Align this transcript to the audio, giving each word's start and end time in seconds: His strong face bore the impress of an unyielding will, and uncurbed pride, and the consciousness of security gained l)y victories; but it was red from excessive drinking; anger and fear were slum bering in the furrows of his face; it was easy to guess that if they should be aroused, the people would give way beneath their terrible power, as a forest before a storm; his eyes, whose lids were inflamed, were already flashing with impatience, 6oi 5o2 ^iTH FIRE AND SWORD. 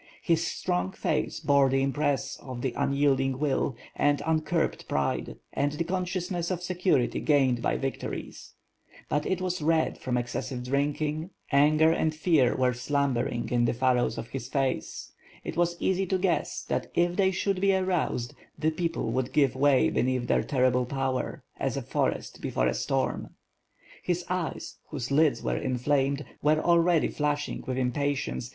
His 0.23 0.47
strong 0.47 0.93
face 0.93 1.39
bore 1.39 1.69
the 1.69 1.83
impress 1.83 2.35
of 2.37 2.65
an 2.65 2.71
unyielding 2.75 3.37
will, 3.37 3.75
and 3.95 4.19
uncurbed 4.25 4.87
pride, 4.87 5.37
and 5.53 5.73
the 5.73 5.83
consciousness 5.83 6.49
of 6.49 6.63
security 6.63 7.19
gained 7.19 7.63
l)y 7.63 7.77
victories; 7.77 8.55
but 9.09 9.27
it 9.27 9.39
was 9.41 9.61
red 9.61 9.99
from 9.99 10.17
excessive 10.17 10.63
drinking; 10.63 11.29
anger 11.51 11.91
and 11.91 12.15
fear 12.15 12.55
were 12.55 12.73
slum 12.73 13.13
bering 13.13 13.49
in 13.51 13.65
the 13.65 13.75
furrows 13.75 14.17
of 14.17 14.29
his 14.29 14.47
face; 14.47 15.11
it 15.43 15.55
was 15.55 15.77
easy 15.79 16.07
to 16.07 16.17
guess 16.17 16.63
that 16.63 16.87
if 16.95 17.15
they 17.15 17.29
should 17.29 17.61
be 17.61 17.75
aroused, 17.75 18.33
the 18.57 18.71
people 18.71 19.11
would 19.11 19.31
give 19.31 19.55
way 19.55 19.91
beneath 19.91 20.25
their 20.25 20.41
terrible 20.41 20.87
power, 20.87 21.43
as 21.59 21.77
a 21.77 21.81
forest 21.83 22.41
before 22.41 22.65
a 22.65 22.73
storm; 22.73 23.35
his 24.01 24.25
eyes, 24.29 24.77
whose 24.89 25.11
lids 25.11 25.43
were 25.43 25.57
inflamed, 25.57 26.25
were 26.41 26.59
already 26.59 27.07
flashing 27.07 27.63
with 27.67 27.77
impatience, 27.77 27.77
6oi 27.77 27.81
5o2 27.85 27.85
^iTH 27.85 28.25
FIRE 28.25 28.33
AND 28.37 28.43
SWORD. 28.45 28.49